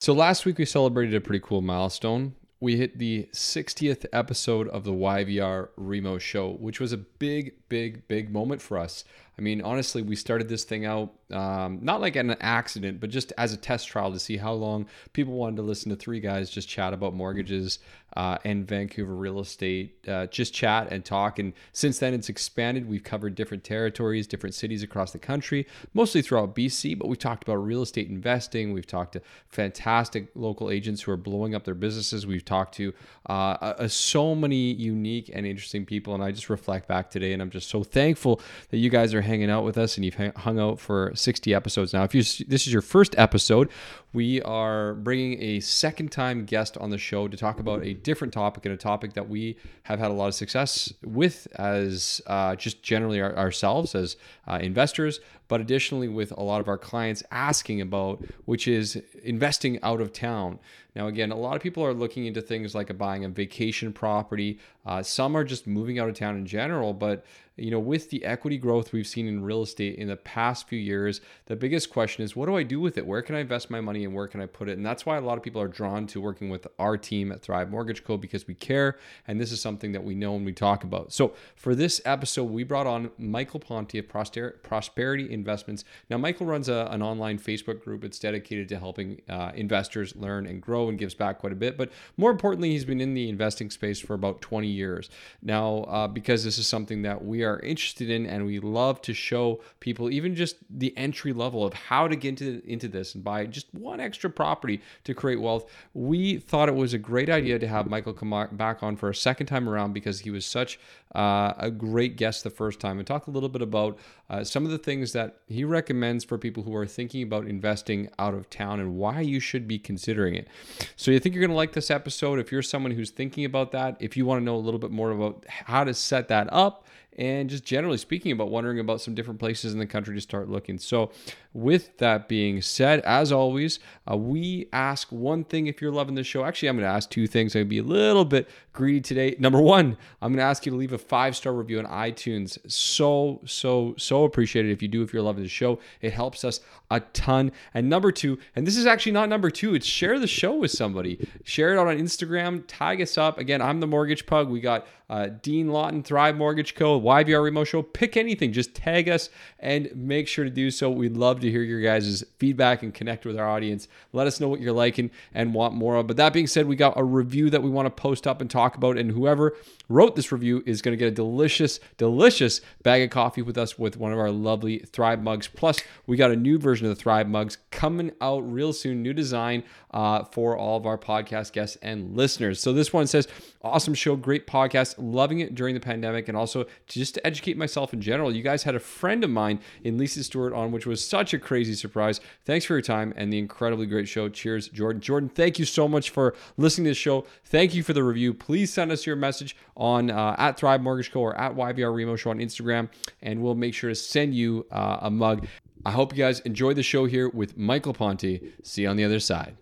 [0.00, 2.34] So last week we celebrated a pretty cool milestone.
[2.58, 8.08] We hit the 60th episode of the YVR Remo show, which was a big, big,
[8.08, 9.04] big moment for us.
[9.38, 13.32] I mean, honestly, we started this thing out um, not like an accident, but just
[13.38, 16.50] as a test trial to see how long people wanted to listen to three guys
[16.50, 17.78] just chat about mortgages
[18.16, 21.38] uh, and Vancouver real estate, uh, just chat and talk.
[21.38, 22.88] And since then, it's expanded.
[22.88, 27.44] We've covered different territories, different cities across the country, mostly throughout BC, but we've talked
[27.44, 28.72] about real estate investing.
[28.72, 32.26] We've talked to fantastic local agents who are blowing up their businesses.
[32.26, 32.92] We've talked to
[33.26, 36.14] uh, so many unique and interesting people.
[36.14, 38.40] And I just reflect back today, and I'm just so thankful
[38.70, 41.92] that you guys are hanging out with us and you've hung out for 60 episodes
[41.92, 42.04] now.
[42.04, 43.70] If you this is your first episode,
[44.12, 48.32] we are bringing a second time guest on the show to talk about a different
[48.32, 52.56] topic and a topic that we have had a lot of success with as uh,
[52.56, 54.16] just generally our, ourselves as
[54.48, 59.80] uh, investors, but additionally with a lot of our clients asking about, which is investing
[59.82, 60.58] out of town.
[60.96, 64.58] Now, again, a lot of people are looking into things like buying a vacation property.
[64.84, 67.24] Uh, some are just moving out of town in general, but
[67.56, 70.78] you know, with the equity growth we've seen in real estate in the past few
[70.78, 73.06] years, the biggest question is what do I do with it?
[73.06, 74.78] Where can I invest my money and where can I put it?
[74.78, 77.42] And that's why a lot of people are drawn to working with our team at
[77.42, 78.16] Thrive Mortgage Co.
[78.16, 78.96] because we care
[79.28, 81.12] and this is something that we know and we talk about.
[81.12, 85.84] So for this episode, we brought on Michael Ponte of Prosperity Investments.
[86.08, 88.04] Now, Michael runs a, an online Facebook group.
[88.04, 91.76] It's dedicated to helping uh, investors learn and grow and gives back quite a bit.
[91.76, 95.10] But more importantly, he's been in the investing space for about 20 years
[95.42, 99.02] now uh, because this is something that we are are interested in and we love
[99.02, 103.14] to show people even just the entry level of how to get into, into this
[103.14, 107.28] and buy just one extra property to create wealth we thought it was a great
[107.28, 110.46] idea to have michael come back on for a second time around because he was
[110.46, 110.78] such
[111.14, 114.64] uh, a great guest the first time and talk a little bit about uh, some
[114.64, 118.48] of the things that he recommends for people who are thinking about investing out of
[118.48, 120.46] town and why you should be considering it.
[120.94, 122.38] So, you think you're going to like this episode?
[122.38, 124.92] If you're someone who's thinking about that, if you want to know a little bit
[124.92, 126.86] more about how to set that up,
[127.18, 130.48] and just generally speaking about wondering about some different places in the country to start
[130.48, 130.78] looking.
[130.78, 131.10] So,
[131.52, 136.22] with that being said, as always, uh, we ask one thing if you're loving the
[136.22, 136.44] show.
[136.44, 137.54] Actually, I'm going to ask two things.
[137.54, 139.34] I'm going to be a little bit greedy today.
[139.38, 142.58] Number one, I'm going to ask you to leave a five star review on iTunes.
[142.70, 145.80] So, so, so appreciated if you do, if you're loving the show.
[146.00, 146.60] It helps us
[146.90, 147.50] a ton.
[147.74, 150.70] And number two, and this is actually not number two, it's share the show with
[150.70, 151.28] somebody.
[151.44, 153.38] Share it out on Instagram, tag us up.
[153.38, 154.48] Again, I'm the Mortgage Pug.
[154.48, 157.82] We got uh, Dean Lawton, Thrive Mortgage Co., YVR Remo Show.
[157.82, 159.28] Pick anything, just tag us
[159.58, 160.88] and make sure to do so.
[160.88, 163.88] We'd love to hear your guys' feedback and connect with our audience.
[164.12, 166.06] Let us know what you're liking and want more of.
[166.06, 168.48] But that being said, we got a review that we want to post up and
[168.48, 168.96] talk about.
[168.96, 169.56] And whoever
[169.88, 173.76] wrote this review is going to get a delicious, delicious bag of coffee with us
[173.76, 175.48] with one of our lovely Thrive mugs.
[175.48, 179.12] Plus, we got a new version of the Thrive mugs coming out real soon, new
[179.12, 182.60] design uh, for all of our podcast guests and listeners.
[182.60, 183.26] So this one says,
[183.62, 187.92] awesome show, great podcast, loving it during the pandemic, and also just to educate myself
[187.92, 188.34] in general.
[188.34, 191.38] You guys had a friend of mine in Lisa Stewart on, which was such a
[191.38, 192.20] crazy surprise.
[192.44, 194.28] Thanks for your time and the incredibly great show.
[194.28, 195.00] Cheers, Jordan.
[195.00, 197.26] Jordan, thank you so much for listening to the show.
[197.44, 198.34] Thank you for the review.
[198.34, 201.20] Please send us your message on uh, at Thrive Mortgage Co.
[201.20, 202.88] or at YVR Remo Show on Instagram,
[203.22, 205.46] and we'll make sure to send you uh, a mug.
[205.84, 208.40] I hope you guys enjoy the show here with Michael Ponte.
[208.62, 209.56] See you on the other side.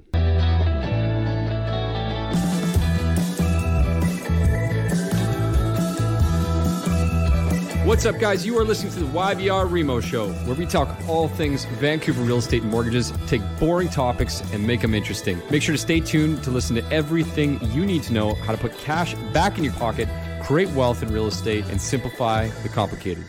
[7.88, 8.44] What's up, guys?
[8.44, 12.37] You are listening to the YVR Remo Show, where we talk all things Vancouver real
[12.37, 15.41] estate and mortgages, take boring topics, and make them interesting.
[15.50, 18.59] Make sure to stay tuned to listen to everything you need to know how to
[18.59, 20.06] put cash back in your pocket,
[20.43, 23.25] create wealth in real estate, and simplify the complicated.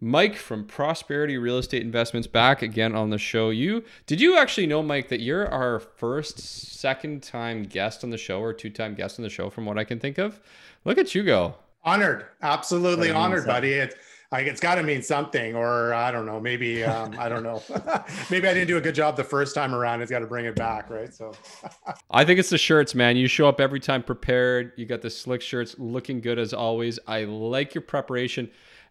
[0.00, 3.50] Mike from Prosperity Real Estate Investments back again on the show.
[3.50, 8.16] You did you actually know, Mike, that you're our first second time guest on the
[8.16, 10.38] show or two time guest on the show from what I can think of?
[10.84, 11.56] Look at you go.
[11.82, 13.72] Honored, absolutely honored, buddy.
[13.72, 13.94] It's
[14.32, 16.38] like it's got to mean something, or I don't know.
[16.38, 17.62] Maybe um, I don't know.
[18.30, 20.02] maybe I didn't do a good job the first time around.
[20.02, 21.12] It's got to bring it back, right?
[21.12, 21.32] So,
[22.10, 23.16] I think it's the shirts, man.
[23.16, 24.72] You show up every time prepared.
[24.76, 26.98] You got the slick shirts, looking good as always.
[27.08, 28.50] I like your preparation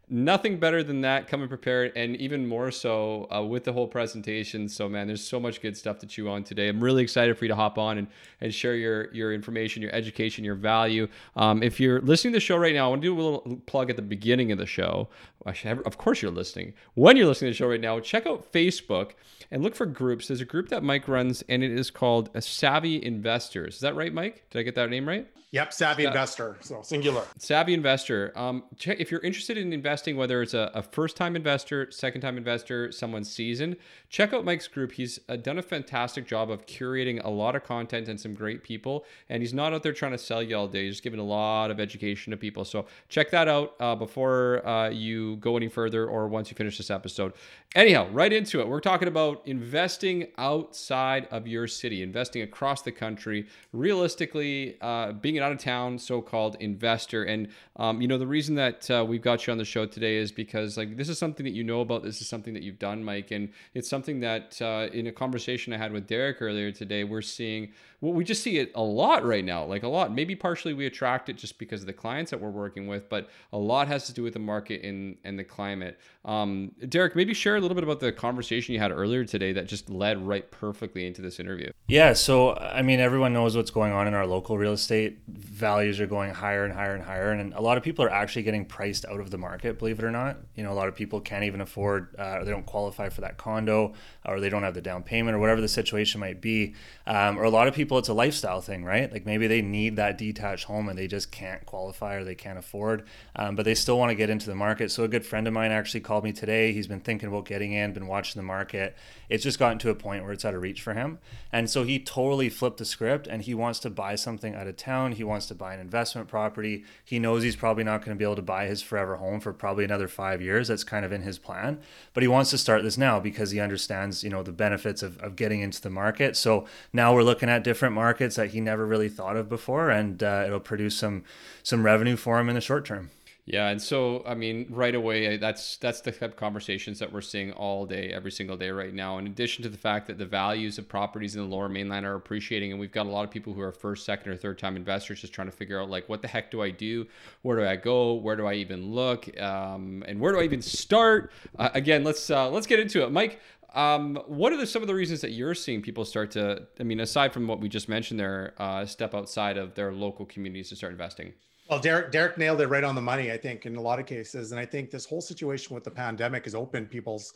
[0.10, 4.68] nothing better than that coming prepared and even more so uh, with the whole presentation.
[4.68, 6.68] So man there's so much good stuff to chew on today.
[6.68, 8.08] I'm really excited for you to hop on and,
[8.42, 11.08] and share your your information your education your value.
[11.36, 13.62] Um, if you're listening to the show right now i want to do a little
[13.66, 15.10] plug at the beginning of the show.
[15.46, 16.74] Of course you're listening.
[16.96, 19.12] When you're listening to the show right now check out facebook
[19.52, 20.28] and look for groups.
[20.28, 23.76] There's a group that mike runs and it is called savvy investors.
[23.76, 24.44] Is that right mike?
[24.50, 26.58] Did i get that name right Yep, savvy investor.
[26.62, 27.24] So singular.
[27.40, 28.32] Savvy investor.
[28.36, 32.22] Um, check if you're interested in investing whether it's a, a first time investor, second
[32.22, 33.76] time investor, someone seasoned,
[34.10, 34.92] check out Mike's group.
[34.92, 38.64] He's uh, done a fantastic job of curating a lot of content and some great
[38.64, 39.06] people.
[39.30, 40.86] And he's not out there trying to sell you all day.
[40.86, 42.64] He's giving a lot of education to people.
[42.64, 46.78] So check that out uh, before uh, you go any further or once you finish
[46.78, 47.34] this episode.
[47.74, 48.68] Anyhow, right into it.
[48.68, 55.39] We're talking about investing outside of your city, investing across the country, realistically, uh, being
[55.40, 57.24] an out of town so called investor.
[57.24, 57.48] And,
[57.78, 60.32] um, you know, the reason that uh, we've got you on the show today is
[60.32, 62.04] because, like, this is something that you know about.
[62.04, 63.32] This is something that you've done, Mike.
[63.32, 67.22] And it's something that, uh, in a conversation I had with Derek earlier today, we're
[67.22, 70.14] seeing well, we just see it a lot right now, like a lot.
[70.14, 73.30] Maybe partially we attract it just because of the clients that we're working with, but
[73.52, 76.00] a lot has to do with the market and, and the climate.
[76.24, 79.68] Um, Derek, maybe share a little bit about the conversation you had earlier today that
[79.68, 81.72] just led right perfectly into this interview.
[81.90, 82.14] Yeah.
[82.14, 85.20] So, I mean, everyone knows what's going on in our local real estate.
[85.28, 87.32] Values are going higher and higher and higher.
[87.32, 90.06] And a lot of people are actually getting priced out of the market, believe it
[90.06, 90.38] or not.
[90.56, 93.38] You know, a lot of people can't even afford, uh, they don't qualify for that
[93.38, 93.94] condo
[94.26, 96.76] or they don't have the down payment or whatever the situation might be.
[97.06, 99.12] Um, or a lot of people, it's a lifestyle thing, right?
[99.12, 102.60] Like maybe they need that detached home and they just can't qualify or they can't
[102.60, 104.92] afford, um, but they still want to get into the market.
[104.92, 106.72] So a good friend of mine actually called me today.
[106.72, 108.96] He's been thinking about getting in, been watching the market.
[109.30, 111.20] It's just gotten to a point where it's out of reach for him.
[111.52, 114.76] And so he totally flipped the script and he wants to buy something out of
[114.76, 115.14] town.
[115.14, 116.84] He wants to buy an investment property.
[117.06, 119.54] He knows he's probably not going to be able to buy his forever home for
[119.54, 120.68] probably another five years.
[120.68, 121.80] That's kind of in his plan.
[122.14, 125.18] But he wants to start this now because he understands, you know, the benefits of,
[125.20, 126.36] of getting into the market.
[126.36, 130.24] So now we're looking at different markets that he never really thought of before, and
[130.24, 131.24] uh, it'll produce some
[131.64, 133.12] some revenue for him in the short term.
[133.52, 137.22] Yeah, and so I mean, right away, that's that's the type of conversations that we're
[137.22, 139.18] seeing all day, every single day right now.
[139.18, 142.14] In addition to the fact that the values of properties in the Lower Mainland are
[142.14, 144.76] appreciating, and we've got a lot of people who are first, second, or third time
[144.76, 147.08] investors just trying to figure out like, what the heck do I do?
[147.42, 148.14] Where do I go?
[148.14, 149.36] Where do I even look?
[149.42, 151.32] Um, and where do I even start?
[151.58, 153.40] Uh, again, let's uh, let's get into it, Mike.
[153.74, 156.68] Um, what are the, some of the reasons that you're seeing people start to?
[156.80, 160.28] I mean, aside from what we just mentioned, there, uh, step outside of their local
[160.28, 161.34] communities to start investing.
[161.70, 164.08] Well, Derek, Derek nailed it right on the money, I think, in a lot of
[164.08, 164.52] cases.
[164.52, 167.36] And I think this whole situation with the pandemic has opened people's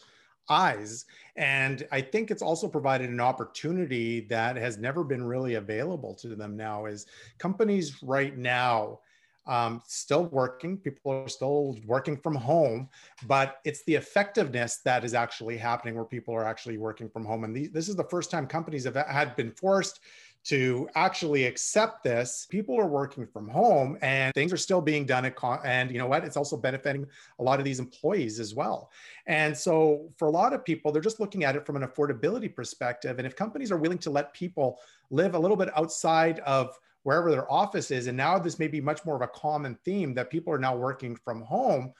[0.49, 1.05] eyes.
[1.35, 6.29] And I think it's also provided an opportunity that has never been really available to
[6.29, 7.05] them now is
[7.37, 9.01] companies right now
[9.45, 10.77] um, still working.
[10.77, 12.89] People are still working from home,
[13.27, 17.43] but it's the effectiveness that is actually happening where people are actually working from home.
[17.43, 19.99] And this is the first time companies have had been forced
[20.45, 22.45] to actually accept this.
[22.49, 25.25] People are working from home and things are still being done.
[25.25, 26.25] At con- and you know what?
[26.25, 27.07] It's also benefiting
[27.39, 28.91] a lot of these employees as well.
[29.25, 32.53] And so for a lot of people, they're just looking at it from an affordability
[32.53, 33.19] perspective.
[33.19, 34.79] And if companies are willing to let people
[35.09, 38.07] live a little bit outside of wherever their office is.
[38.07, 40.75] And now this may be much more of a common theme that people are now
[40.75, 41.93] working from home.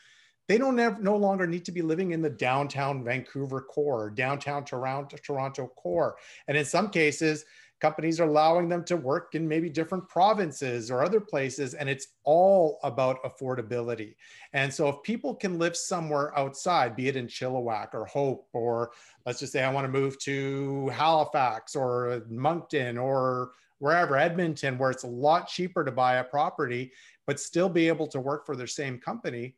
[0.48, 4.66] They don't have, no longer need to be living in the downtown Vancouver core, downtown
[4.66, 6.18] Toronto, Toronto core.
[6.48, 7.46] And in some cases,
[7.84, 12.08] companies are allowing them to work in maybe different provinces or other places and it's
[12.24, 14.16] all about affordability.
[14.54, 18.92] And so if people can live somewhere outside be it in chilliwack or hope or
[19.26, 23.52] let's just say i want to move to halifax or moncton or
[23.84, 26.90] wherever, Edmonton, where it's a lot cheaper to buy a property,
[27.28, 29.56] but still be able to work for their same company,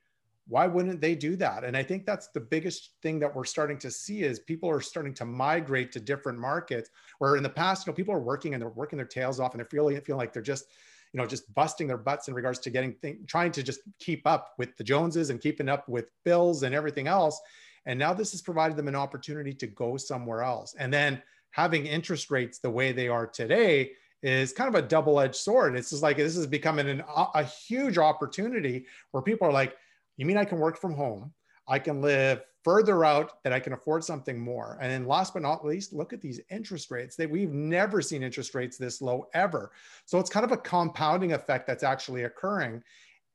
[0.48, 1.64] why wouldn't they do that?
[1.64, 4.82] And I think that's the biggest thing that we're starting to see is people are
[4.82, 8.54] starting to migrate to different markets where in the past, you know, people are working
[8.54, 10.66] and they're working their tails off and they're feeling, feeling like they're just,
[11.14, 14.28] you know, just busting their butts in regards to getting things, trying to just keep
[14.28, 17.42] up with the Joneses and keeping up with bills and everything else.
[17.88, 20.76] And now this has provided them an opportunity to go somewhere else.
[20.78, 25.36] And then having interest rates the way they are today, is kind of a double-edged
[25.36, 25.76] sword.
[25.76, 27.04] It's just like this is becoming an,
[27.36, 29.76] a huge opportunity where people are like,
[30.18, 31.34] "You mean I can work from home?
[31.68, 35.42] I can live further out that I can afford something more." And then last but
[35.42, 37.16] not least, look at these interest rates.
[37.16, 39.72] That we've never seen interest rates this low ever.
[40.06, 42.84] So it's kind of a compounding effect that's actually occurring.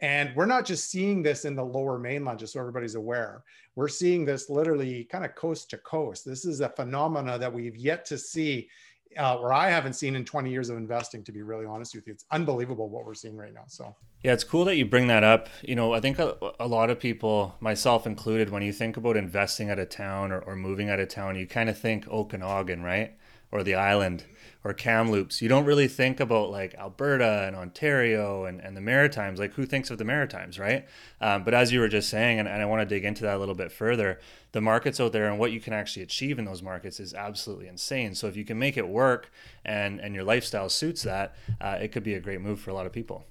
[0.03, 3.45] And we're not just seeing this in the lower mainland, just so everybody's aware.
[3.75, 6.25] We're seeing this literally kind of coast to coast.
[6.25, 8.71] This is a phenomena that we've yet to see
[9.19, 12.07] uh, or I haven't seen in 20 years of investing, to be really honest with
[12.07, 12.13] you.
[12.13, 13.65] It's unbelievable what we're seeing right now.
[13.67, 15.49] So, yeah, it's cool that you bring that up.
[15.63, 19.17] You know, I think a, a lot of people, myself included, when you think about
[19.17, 22.83] investing out of town or, or moving out of town, you kind of think Okanagan,
[22.83, 23.17] right?
[23.51, 24.25] Or the island
[24.63, 25.41] or Kamloops.
[25.41, 29.41] You don't really think about like Alberta and Ontario and, and the Maritimes.
[29.41, 30.87] Like, who thinks of the Maritimes, right?
[31.23, 33.37] Um, but as you were just saying, and, and I want to dig into that
[33.37, 34.21] a little bit further,
[34.53, 37.69] the markets out there and what you can actually achieve in those markets is absolutely
[37.69, 38.15] insane.
[38.15, 39.33] So if you can make it work
[39.65, 42.75] and, and your lifestyle suits that, uh, it could be a great move for a
[42.75, 43.25] lot of people.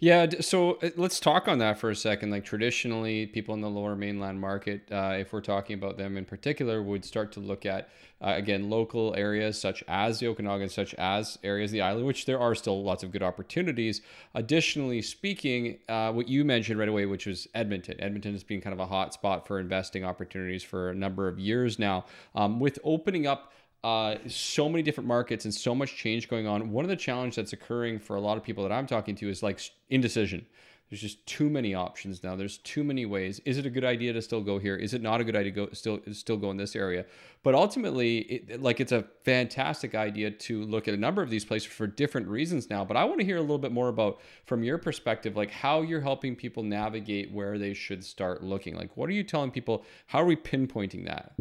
[0.00, 2.30] Yeah, so uh, let's talk on that for a second.
[2.30, 6.24] Like traditionally, people in the lower mainland market, uh, if we're talking about them in
[6.24, 7.88] particular, would start to look at
[8.20, 12.26] uh, again local areas such as the Okanagan, such as areas of the island, which
[12.26, 14.00] there are still lots of good opportunities.
[14.34, 18.00] Additionally, speaking, uh, what you mentioned right away, which was Edmonton.
[18.00, 21.38] Edmonton has been kind of a hot spot for investing opportunities for a number of
[21.38, 22.04] years now.
[22.34, 23.52] Um, with opening up
[23.84, 26.70] uh, so many different markets and so much change going on.
[26.70, 29.28] One of the challenges that's occurring for a lot of people that I'm talking to
[29.28, 29.60] is like
[29.90, 30.46] indecision.
[30.92, 32.36] There's just too many options now.
[32.36, 33.40] There's too many ways.
[33.46, 34.76] Is it a good idea to still go here?
[34.76, 37.06] Is it not a good idea to go still still go in this area?
[37.42, 41.46] But ultimately, it, like it's a fantastic idea to look at a number of these
[41.46, 42.84] places for different reasons now.
[42.84, 45.80] But I want to hear a little bit more about from your perspective, like how
[45.80, 48.76] you're helping people navigate where they should start looking.
[48.76, 49.86] Like, what are you telling people?
[50.08, 51.32] How are we pinpointing that?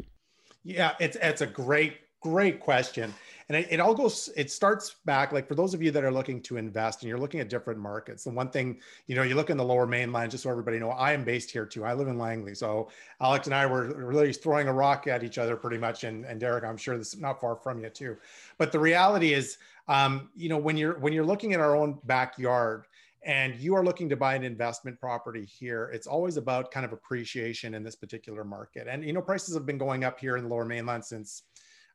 [0.64, 3.14] Yeah, it's it's a great great question.
[3.50, 6.12] And it, it, all goes it starts back like for those of you that are
[6.12, 9.36] looking to invest and you're looking at different markets the one thing you know you
[9.36, 11.84] look in the lower mainland just so everybody know i am based here too.
[11.84, 12.56] I live in langley.
[12.56, 12.88] So
[13.20, 16.06] alex and i were really throwing a rock at each other pretty much.
[16.06, 18.16] And, and derek i'm sure this is not far from you too.
[18.58, 19.58] But the reality is
[19.90, 22.86] um, you know when you're when you're looking at our own backyard
[23.24, 26.94] and you are looking to buy an investment property here, it's always about kind of
[26.94, 28.88] appreciation in this particular market.
[28.90, 31.44] And you know, prices have been going up here in the lower mainland since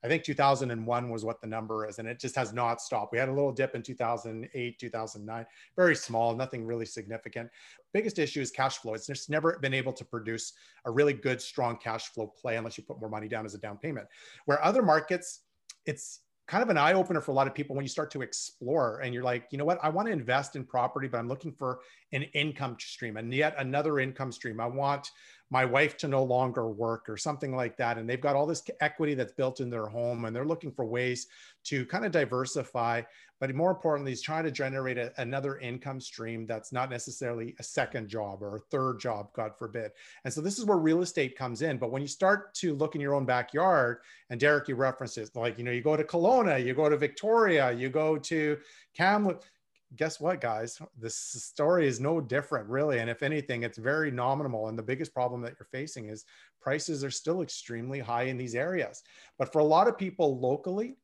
[0.05, 3.13] I think 2001 was what the number is, and it just has not stopped.
[3.13, 7.51] We had a little dip in 2008, 2009, very small, nothing really significant.
[7.93, 8.95] Biggest issue is cash flow.
[8.95, 10.53] It's just never been able to produce
[10.85, 13.59] a really good, strong cash flow play unless you put more money down as a
[13.59, 14.07] down payment.
[14.45, 15.41] Where other markets,
[15.87, 18.23] it's kind of an eye opener for a lot of people when you start to
[18.23, 21.29] explore and you're like, you know what, I want to invest in property, but I'm
[21.29, 21.81] looking for
[22.13, 24.61] an income stream and yet another income stream.
[24.61, 25.11] I want
[25.51, 27.99] my wife to no longer work or something like that.
[27.99, 30.85] And they've got all this equity that's built in their home and they're looking for
[30.85, 31.29] ways
[31.65, 33.03] to kind of diversify.
[33.39, 37.63] But more importantly, is trying to generate a, another income stream that's not necessarily a
[37.63, 39.93] second job or a third job, God forbid.
[40.25, 41.77] And so this is where real estate comes in.
[41.77, 43.99] But when you start to look in your own backyard,
[44.31, 47.73] and Derek, you references like, you know, you go to Kelowna, you go to Victoria,
[47.73, 48.57] you go to
[48.95, 49.47] Kamloops
[49.95, 50.81] guess what, guys?
[50.99, 52.99] This story is no different, really.
[52.99, 54.69] And if anything, it's very nominal.
[54.69, 56.25] And the biggest problem that you're facing is
[56.61, 59.05] prices are still extremely high in these areas.
[59.39, 60.97] But for a lot of people locally,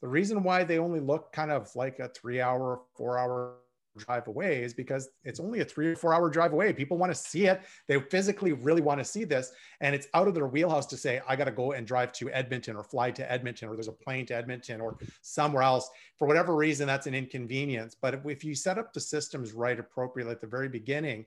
[0.00, 3.54] the reason why they only look kind of like a three hour, four hour
[4.00, 6.72] drive away is because it's only a three or four hour drive away.
[6.72, 7.60] People want to see it.
[7.86, 9.52] They physically really want to see this.
[9.80, 12.30] And it's out of their wheelhouse to say, I got to go and drive to
[12.30, 15.88] Edmonton or fly to Edmonton or there's a plane to Edmonton or somewhere else.
[16.18, 17.96] For whatever reason, that's an inconvenience.
[18.00, 21.26] But if you set up the systems right appropriately at the very beginning,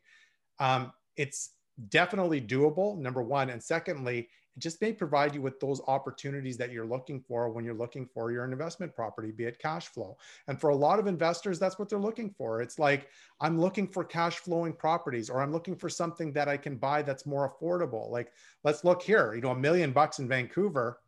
[0.60, 1.52] um, it's
[1.90, 3.50] definitely doable, number one.
[3.50, 7.66] And secondly, it just may provide you with those opportunities that you're looking for when
[7.66, 10.18] you're looking for your investment property, be it cash flow.
[10.48, 12.62] And for a lot of investors, that's what they're looking for.
[12.62, 13.10] It's like,
[13.42, 17.02] I'm looking for cash flowing properties, or I'm looking for something that I can buy
[17.02, 18.10] that's more affordable.
[18.10, 18.32] Like,
[18.64, 21.00] let's look here, you know, a million bucks in Vancouver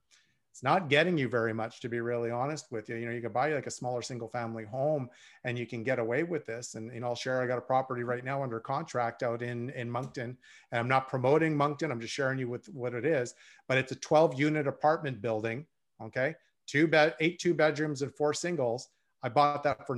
[0.56, 2.96] it's not getting you very much to be really honest with you.
[2.96, 5.10] You know you can buy like a smaller single family home
[5.44, 6.76] and you can get away with this.
[6.76, 9.70] And you know i'll share i got a property right now under contract out in
[9.72, 10.38] in moncton.
[10.72, 13.34] And i'm not promoting moncton i'm just sharing you with what it is.
[13.68, 15.66] But it's a 12 unit apartment building
[16.02, 16.36] okay?
[16.68, 18.88] Two bed eight two bedrooms and four singles.
[19.24, 19.98] I bought that for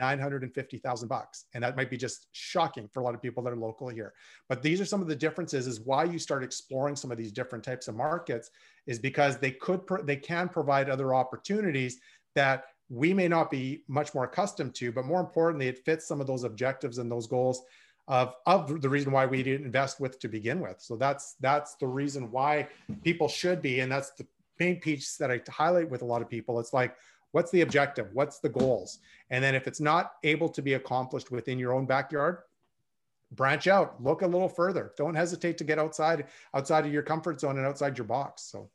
[0.00, 1.44] 950,000 bucks.
[1.54, 4.14] And that might be just shocking for a lot of people that are local here.
[4.48, 7.32] But these are some of the differences is why you start exploring some of these
[7.32, 8.50] different types of markets
[8.86, 12.00] is because they could, they can provide other opportunities
[12.34, 16.20] that we may not be much more accustomed to, but more importantly, it fits some
[16.20, 17.62] of those objectives and those goals
[18.08, 20.80] of, of the reason why we didn't invest with to begin with.
[20.80, 22.68] So that's, that's the reason why
[23.04, 23.80] people should be.
[23.80, 24.26] And that's the
[24.58, 26.58] main piece that I highlight with a lot of people.
[26.58, 26.96] It's like,
[27.32, 28.08] What's the objective?
[28.12, 28.98] What's the goals?
[29.30, 32.38] And then if it's not able to be accomplished within your own backyard,
[33.32, 34.92] branch out, look a little further.
[34.96, 38.42] Don't hesitate to get outside outside of your comfort zone and outside your box.
[38.42, 38.68] So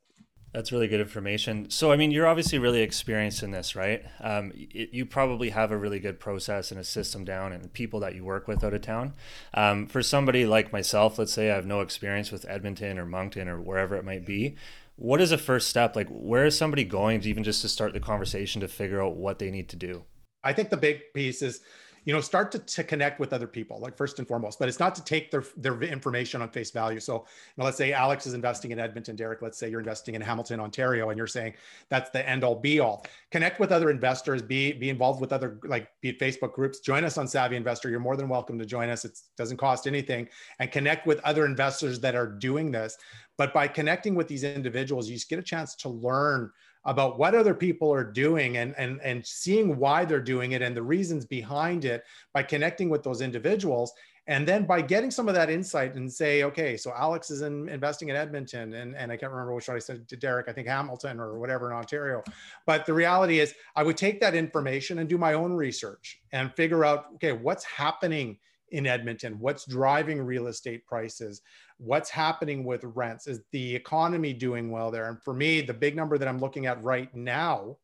[0.55, 1.69] that's really good information.
[1.69, 4.05] So, I mean, you're obviously really experienced in this, right?
[4.21, 7.99] Um, it, you probably have a really good process and a system down and people
[7.99, 9.15] that you work with out of town.
[9.53, 13.49] Um, for somebody like myself, let's say I have no experience with Edmonton or Moncton
[13.49, 14.55] or wherever it might be,
[14.95, 15.95] what is a first step?
[15.95, 19.17] Like, where is somebody going to even just to start the conversation to figure out
[19.17, 20.03] what they need to do?
[20.43, 21.61] I think the big piece is
[22.05, 24.79] you know start to, to connect with other people like first and foremost but it's
[24.79, 26.99] not to take their their information on face value.
[26.99, 27.21] So you
[27.57, 30.59] know, let's say alex is investing in edmonton derek let's say you're investing in hamilton
[30.59, 31.53] ontario and you're saying
[31.89, 33.05] that's the end all be all.
[33.31, 36.79] Connect with other investors be be involved with other like be it facebook groups.
[36.79, 37.89] Join us on savvy investor.
[37.89, 39.05] You're more than welcome to join us.
[39.05, 40.27] It doesn't cost anything.
[40.59, 42.97] And connect with other investors that are doing this.
[43.37, 46.51] But by connecting with these individuals you get a chance to learn
[46.85, 50.75] about what other people are doing and, and, and seeing why they're doing it and
[50.75, 53.93] the reasons behind it by connecting with those individuals.
[54.27, 57.69] And then by getting some of that insight and say, okay, so Alex is in,
[57.69, 60.51] investing in Edmonton, and, and I can't remember which one I said to Derek, I
[60.51, 62.23] think Hamilton or whatever in Ontario.
[62.65, 66.51] But the reality is, I would take that information and do my own research and
[66.55, 68.39] figure out, okay, what's happening
[68.71, 69.37] in Edmonton?
[69.39, 71.43] What's driving real estate prices?
[71.77, 73.27] What's happening with rents?
[73.27, 75.09] Is the economy doing well there?
[75.09, 77.77] And for me, the big number that I'm looking at right now,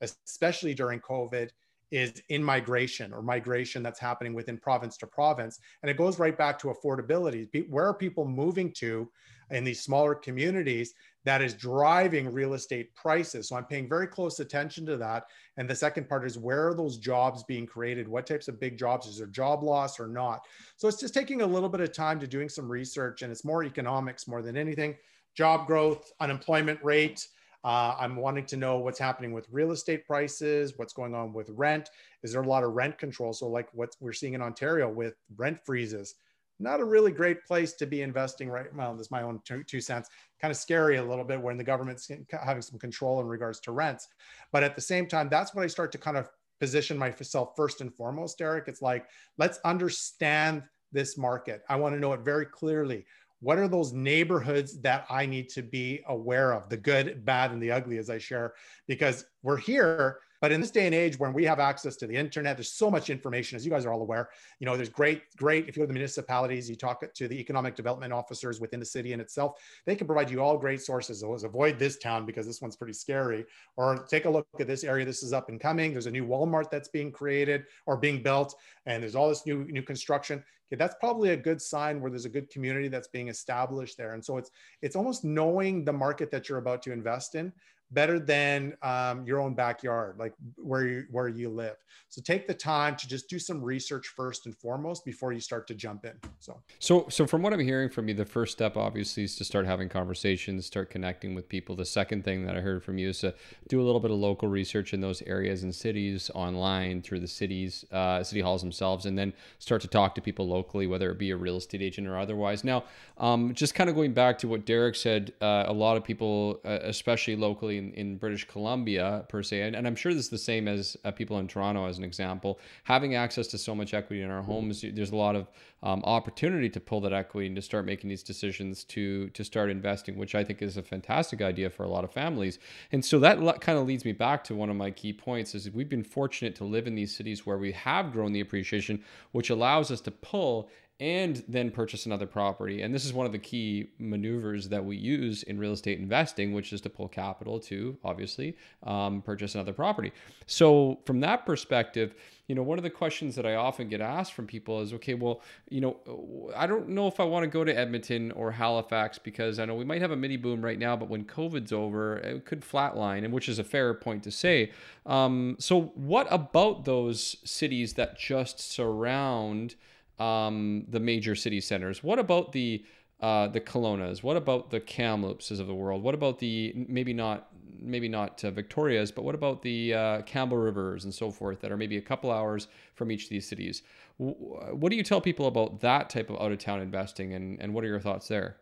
[0.00, 1.50] especially during COVID,
[1.90, 5.58] is in migration or migration that's happening within province to province.
[5.82, 7.68] And it goes right back to affordability.
[7.68, 9.10] Where are people moving to
[9.50, 13.48] in these smaller communities that is driving real estate prices?
[13.48, 15.24] So I'm paying very close attention to that.
[15.56, 18.08] And the second part is where are those jobs being created?
[18.08, 19.06] What types of big jobs?
[19.06, 20.46] Is there job loss or not?
[20.76, 23.44] So it's just taking a little bit of time to doing some research and it's
[23.44, 24.96] more economics more than anything.
[25.34, 27.26] Job growth, unemployment rate,
[27.62, 31.50] uh, I'm wanting to know what's happening with real estate prices, what's going on with
[31.50, 31.90] rent.
[32.22, 33.32] Is there a lot of rent control?
[33.34, 36.14] So, like what we're seeing in Ontario with rent freezes,
[36.60, 38.92] not a really great place to be investing right now.
[38.92, 40.08] This is my own two, two, cents.
[40.40, 42.10] Kind of scary a little bit when the government's
[42.42, 44.08] having some control in regards to rents.
[44.52, 46.28] But at the same time, that's what I start to kind of
[46.60, 48.68] position myself first and foremost, Derek.
[48.68, 49.06] It's like,
[49.38, 50.62] let's understand
[50.92, 51.62] this market.
[51.68, 53.06] I want to know it very clearly
[53.40, 57.62] what are those neighborhoods that I need to be aware of, the good, bad, and
[57.62, 58.52] the ugly, as I share,
[58.86, 60.18] because we're here.
[60.40, 62.90] But in this day and age, when we have access to the internet, there's so
[62.90, 64.30] much information, as you guys are all aware.
[64.58, 65.68] You know, there's great, great.
[65.68, 68.86] If you go to the municipalities, you talk to the economic development officers within the
[68.86, 71.22] city in itself, they can provide you all great sources.
[71.22, 73.44] Always avoid this town because this one's pretty scary.
[73.76, 75.04] Or take a look at this area.
[75.04, 75.92] This is up and coming.
[75.92, 78.54] There's a new Walmart that's being created or being built,
[78.86, 82.24] and there's all this new new construction okay, that's probably a good sign where there's
[82.24, 84.14] a good community that's being established there.
[84.14, 84.50] And so it's
[84.82, 87.52] it's almost knowing the market that you're about to invest in
[87.90, 91.76] better than um, your own backyard, like where you where you live.
[92.08, 95.66] So take the time to just do some research first and foremost before you start
[95.68, 96.12] to jump in.
[96.38, 99.44] So so so from what I'm hearing from you, the first step obviously is to
[99.44, 101.76] start having conversations, start connecting with people.
[101.76, 103.34] The second thing that I heard from you is to
[103.68, 107.28] do a little bit of local research in those areas and cities online through the
[107.28, 111.18] cities, uh, city halls themselves, and then start to talk to people locally, whether it
[111.18, 112.64] be a real estate agent or otherwise.
[112.64, 112.84] Now,
[113.18, 116.60] um, just kind of going back to what Derek said, uh, a lot of people,
[116.64, 120.30] uh, especially locally in, in British Columbia per se, and, and I'm sure this is
[120.30, 122.52] the same as uh, people in Toronto as an example,
[122.84, 125.44] having access to so much equity in our homes, there's a lot of
[125.82, 129.70] um, opportunity to pull that equity and to start making these decisions to to start
[129.70, 132.58] investing, which I think is a fantastic idea for a lot of families.
[132.92, 135.70] And so that kind of leads me back to one of my key points: is
[135.70, 139.50] we've been fortunate to live in these cities where we have grown the appreciation, which
[139.50, 140.68] allows us to pull
[141.00, 142.82] and then purchase another property.
[142.82, 146.52] And this is one of the key maneuvers that we use in real estate investing,
[146.52, 150.12] which is to pull capital to obviously um, purchase another property.
[150.46, 152.14] So, from that perspective,
[152.48, 155.14] you know, one of the questions that I often get asked from people is, okay,
[155.14, 159.18] well, you know, I don't know if I want to go to Edmonton or Halifax
[159.18, 162.18] because I know we might have a mini boom right now, but when COVID's over,
[162.18, 164.72] it could flatline, and which is a fair point to say.
[165.06, 169.76] Um, so, what about those cities that just surround?
[170.20, 172.04] Um, the major city centers.
[172.04, 172.84] What about the
[173.20, 174.22] uh, the Kelownas?
[174.22, 176.02] What about the Kamloopses of the world?
[176.02, 177.48] What about the maybe not
[177.82, 181.72] maybe not uh, Victoria's, but what about the uh, Campbell Rivers and so forth that
[181.72, 183.82] are maybe a couple hours from each of these cities?
[184.18, 187.74] What do you tell people about that type of out of town investing, and and
[187.74, 188.59] what are your thoughts there?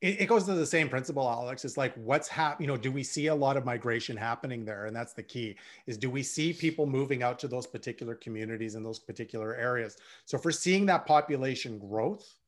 [0.00, 1.64] It, it, goes to the same principle alex.
[1.64, 4.86] It's like what's hap- you know do we see a lot of migration happening there?
[4.86, 8.74] And that's the key is do we see people moving out to those particular communities
[8.74, 9.96] in those particular areas?
[10.24, 12.38] So if we're seeing that population growth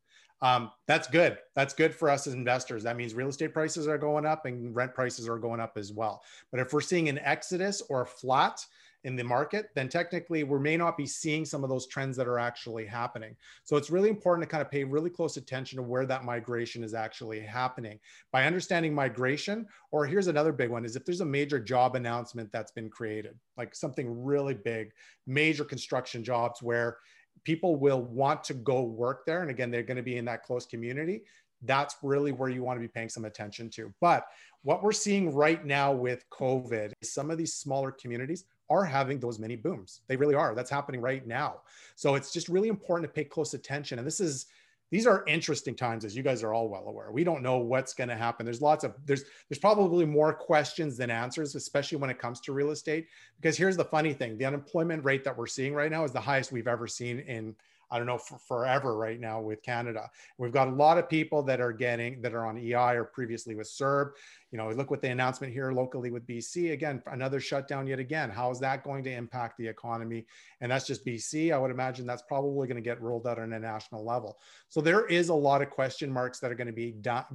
[0.43, 1.39] um, that's good.
[1.55, 2.83] That's good for us as investors.
[2.83, 5.93] That means real estate prices are going up and rent prices are going up as
[5.93, 6.23] well.
[6.51, 8.65] But if we're seeing an exodus or a flat
[9.05, 12.29] in the market, then technically we may not be seeing some of those trends that
[12.29, 13.35] are actually happening.
[13.65, 16.85] So it's really important to kind of pay really close attention to where that migration
[16.85, 17.99] is actually happening.
[18.33, 22.53] By understanding migration, or here's another big one is if there's a major job announcement
[22.53, 24.93] that's been created, like something really big,
[25.27, 26.99] major construction jobs where
[27.45, 29.41] people will want to go work there.
[29.43, 31.23] And again, they're going to be in that close community.
[31.63, 33.93] That's really where you want to be paying some attention to.
[34.01, 34.27] But
[34.63, 39.19] what we're seeing right now with COVID, is some of these smaller communities are having
[39.19, 40.01] those mini booms.
[40.07, 40.55] They really are.
[40.55, 41.63] That's happening right now.
[41.97, 43.99] So it's just really important to pay close attention.
[43.99, 44.47] And this is
[44.91, 47.95] these are interesting times as you guys are all well aware we don't know what's
[47.95, 52.11] going to happen there's lots of there's there's probably more questions than answers especially when
[52.11, 53.07] it comes to real estate
[53.41, 56.21] because here's the funny thing the unemployment rate that we're seeing right now is the
[56.21, 57.55] highest we've ever seen in
[57.91, 60.09] I don't know for forever right now with Canada.
[60.39, 63.55] We've got a lot of people that are getting that are on EI or previously
[63.55, 64.11] with CERB.
[64.53, 68.31] You know, look what the announcement here locally with BC again, another shutdown yet again.
[68.31, 70.27] How is that going to impact the economy?
[70.61, 71.53] And that's just BC.
[71.53, 74.39] I would imagine that's probably going to get rolled out on a national level.
[74.69, 76.95] So there is a lot of question marks that are going to be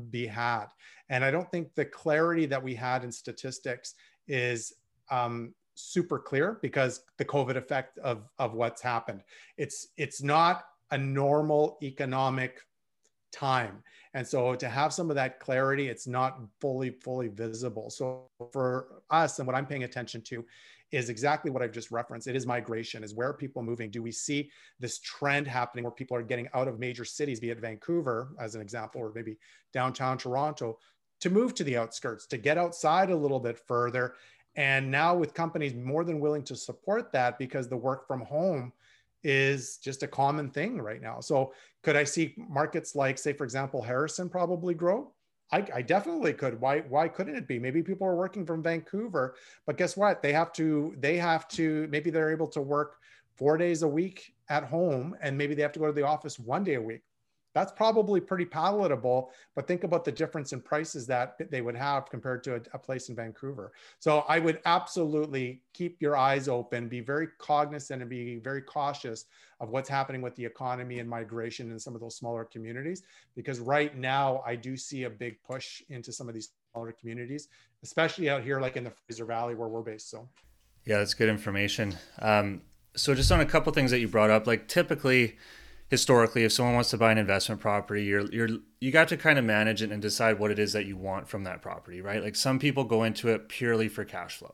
[0.10, 0.68] be had,
[1.10, 3.96] and I don't think the clarity that we had in statistics
[4.28, 4.74] is
[5.10, 9.22] um, super clear because the COVID effect of, of what's happened.
[9.58, 12.62] It's it's not a normal economic
[13.32, 13.84] time.
[14.14, 17.90] And so to have some of that clarity, it's not fully, fully visible.
[17.90, 20.46] So for us, and what I'm paying attention to
[20.92, 22.28] is exactly what I've just referenced.
[22.28, 23.90] It is migration, is where people moving?
[23.90, 27.50] Do we see this trend happening where people are getting out of major cities, be
[27.50, 29.38] it Vancouver as an example, or maybe
[29.74, 30.78] downtown Toronto,
[31.20, 34.14] to move to the outskirts, to get outside a little bit further
[34.56, 38.72] and now with companies more than willing to support that because the work from home
[39.24, 41.20] is just a common thing right now.
[41.20, 45.12] So could I see markets like, say, for example, Harrison probably grow?
[45.52, 46.60] I, I, definitely could.
[46.60, 47.60] Why why couldn't it be?
[47.60, 49.36] Maybe people are working from Vancouver,
[49.68, 50.24] but guess what?
[50.24, 52.98] They have to they have to maybe they're able to work
[53.36, 56.40] four days a week at home and maybe they have to go to the office
[56.40, 57.04] one day a week
[57.56, 59.32] that's probably pretty palatable.
[59.56, 62.78] But think about the difference in prices that they would have compared to a, a,
[62.78, 63.72] place in Vancouver.
[64.00, 69.26] So I would absolutely keep your eyes open, be very cognizant, and be very cautious
[69.62, 73.04] of what's happening with the economy and migration in some of those smaller communities.
[73.38, 77.48] Because right now, I do see a big push into some of these smaller communities,
[77.84, 80.10] especially out here, like in the Fraser Valley where we're based.
[80.10, 80.28] So,
[80.86, 81.96] yeah, that's good information.
[82.20, 82.64] Um,
[82.98, 85.38] so, just on a couple things that you brought up, like typically
[85.90, 89.38] historically if someone wants to buy an investment property you're you're you got to kind
[89.38, 92.24] of manage it and decide what it is that you want from that property right?
[92.24, 94.54] Like some people go into it purely for cash flow.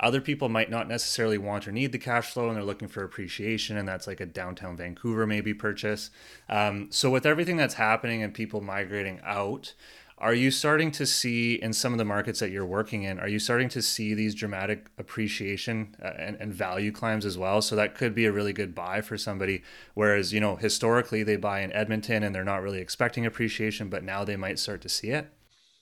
[0.00, 3.02] Other people might not necessarily want or need the cash flow and they're looking for
[3.02, 6.10] appreciation and that's like a downtown vancouver maybe purchase.
[6.48, 9.74] Um, so with everything that's happening and people migrating out
[10.20, 13.28] are you starting to see in some of the markets that you're working in, are
[13.28, 17.62] you starting to see these dramatic appreciation uh, and, and value climbs as well?
[17.62, 19.62] So that could be a really good buy for somebody.
[19.94, 24.02] Whereas, you know, historically they buy in Edmonton and they're not really expecting appreciation, but
[24.02, 25.30] now they might start to see it.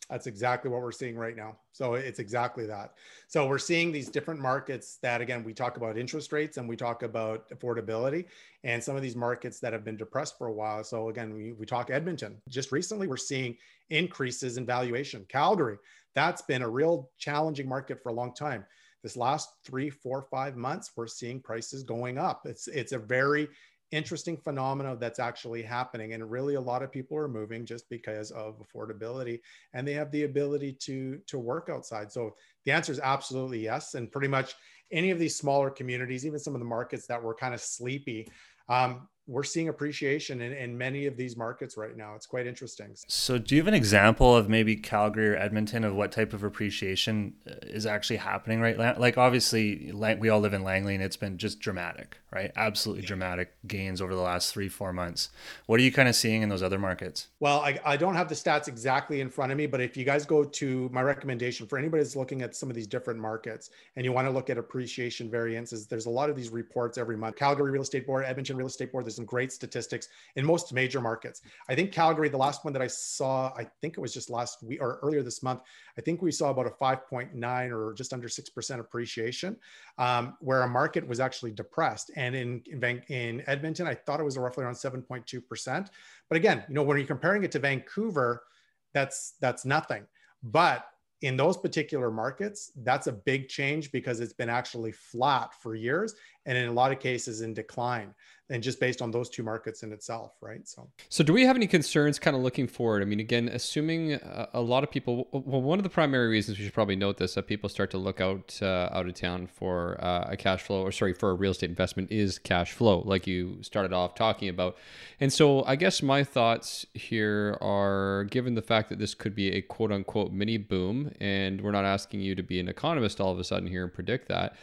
[0.09, 1.57] That's exactly what we're seeing right now.
[1.73, 2.93] So it's exactly that.
[3.27, 6.77] So we're seeing these different markets that, again, we talk about interest rates and we
[6.77, 8.27] talk about affordability
[8.63, 10.85] and some of these markets that have been depressed for a while.
[10.85, 12.37] So again, we, we talk Edmonton.
[12.49, 13.57] Just recently, we're seeing
[13.91, 15.27] increases in valuation.
[15.29, 15.79] Calgary,
[16.15, 18.65] that's been a real challenging market for a long time.
[19.03, 22.43] This last three, four, five months, we're seeing prices going up.
[22.45, 23.49] It's it's a very
[23.93, 28.31] interesting phenomena that's actually happening and really a lot of people are moving just because
[28.33, 29.41] of affordability
[29.75, 32.11] and they have the ability to to work outside.
[32.11, 34.55] So the answer is absolutely yes and pretty much
[34.91, 38.29] any of these smaller communities even some of the markets that were kind of sleepy
[38.69, 42.15] um, we're seeing appreciation in, in many of these markets right now.
[42.15, 42.93] It's quite interesting.
[43.09, 46.45] So, do you have an example of maybe Calgary or Edmonton of what type of
[46.45, 48.95] appreciation uh, is actually happening right now?
[48.97, 52.53] Like, obviously, we all live in Langley and it's been just dramatic, right?
[52.55, 53.09] Absolutely yeah.
[53.09, 55.31] dramatic gains over the last three, four months.
[55.67, 57.29] What are you kind of seeing in those other markets?
[57.41, 60.05] Well, I, I don't have the stats exactly in front of me, but if you
[60.05, 63.71] guys go to my recommendation for anybody that's looking at some of these different markets
[63.97, 67.17] and you want to look at appreciation variances, there's a lot of these reports every
[67.17, 67.35] month.
[67.35, 71.01] Calgary Real Estate Board, Edmonton Real Estate Board, there's some great statistics in most major
[71.01, 71.43] markets.
[71.69, 74.63] I think Calgary, the last one that I saw, I think it was just last
[74.63, 75.63] week or earlier this month,
[75.99, 79.57] I think we saw about a 5.9 or just under 6% appreciation,
[79.99, 82.11] um, where a market was actually depressed.
[82.17, 85.89] And in, in, in Edmonton, I thought it was roughly around 7.2%.
[86.29, 88.45] But again, you know, when you're comparing it to Vancouver,
[88.93, 90.07] that's that's nothing.
[90.43, 90.87] But
[91.23, 96.15] in those particular markets, that's a big change because it's been actually flat for years
[96.47, 98.15] and in a lot of cases in decline
[98.49, 100.67] and just based on those two markets in itself right?
[100.67, 100.89] So.
[101.09, 103.03] So do we have any concerns kind of looking forward?
[103.03, 106.59] I mean again assuming a, a lot of people well one of the primary reasons
[106.59, 109.49] we should probably note this that people start to look out uh, out of town
[109.49, 113.01] for uh, a cash flow or sorry for a real estate investment is cash flow
[113.01, 114.77] like you started off talking about.
[115.21, 119.53] And so i guess my thoughts here are given the fact that this could be
[119.53, 123.33] a quote unquote mini boom and we're not asking you to be an economist all
[123.33, 124.55] of a sudden here and predict that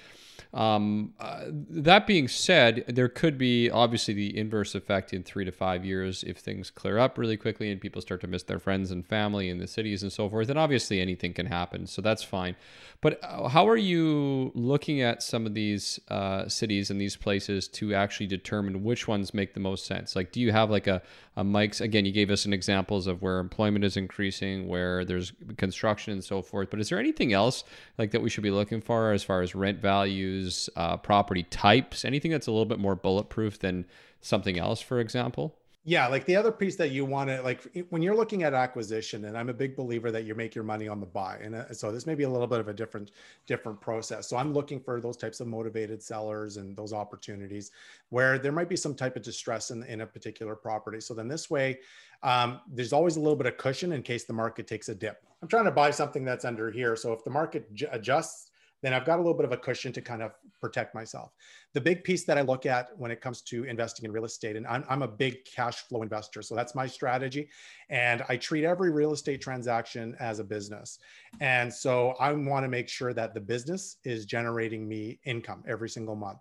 [0.54, 5.52] um, uh, that being said, there could be obviously the inverse effect in three to
[5.52, 8.92] five years if things clear up really quickly and people start to miss their friends
[8.92, 10.50] and family in the cities and so forth.
[10.50, 12.56] And obviously, anything can happen, so that's fine.
[13.02, 17.68] But uh, how are you looking at some of these uh, cities and these places
[17.70, 20.16] to actually determine which ones make the most sense?
[20.16, 21.02] Like, do you have like a,
[21.36, 21.82] a Mike's?
[21.82, 26.24] Again, you gave us some examples of where employment is increasing, where there's construction and
[26.24, 26.70] so forth.
[26.70, 27.66] But is there anything else
[27.98, 29.82] like that we should be looking for as far as rent
[30.24, 30.70] values?
[30.76, 32.06] uh, property types?
[32.06, 33.86] Anything that's a little bit more bulletproof than
[34.22, 35.56] something else, for example?
[35.86, 39.26] Yeah, like the other piece that you want to like when you're looking at acquisition,
[39.26, 41.74] and I'm a big believer that you make your money on the buy, and uh,
[41.74, 43.12] so this may be a little bit of a different
[43.48, 44.30] different process.
[44.30, 47.72] So I'm looking for those types of motivated sellers and those opportunities
[48.12, 51.02] where there might be some type of distress in in a particular property.
[51.02, 51.80] So then this way,
[52.22, 55.22] um, there's always a little bit of cushion in case the market takes a dip.
[55.42, 58.52] I'm trying to buy something that's under here, so if the market adjusts
[58.84, 61.32] then I've got a little bit of a cushion to kind of protect myself.
[61.74, 64.58] The big piece that I look at when it comes to investing in real estate,
[64.58, 67.50] and I'm, I'm a big cash flow investor, so that's my strategy.
[67.90, 71.00] And I treat every real estate transaction as a business.
[71.40, 75.90] And so I want to make sure that the business is generating me income every
[75.90, 76.40] single month.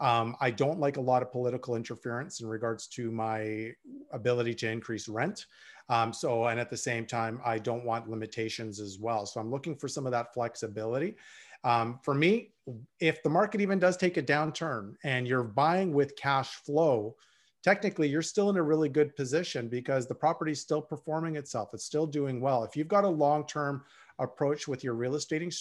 [0.00, 3.72] Um, I don't like a lot of political interference in regards to my
[4.12, 5.46] ability to increase rent.
[5.88, 9.26] Um, so, and at the same time, I don't want limitations as well.
[9.26, 11.16] So, I'm looking for some of that flexibility.
[11.64, 12.52] Um, for me,
[13.00, 17.16] if the market even does take a downturn and you're buying with cash flow,
[17.62, 21.70] technically you're still in a really good position because the property is still performing itself.
[21.72, 22.64] It's still doing well.
[22.64, 23.84] If you've got a long-term
[24.18, 25.54] approach with your real estate